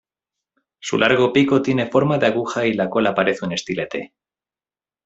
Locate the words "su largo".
0.79-1.31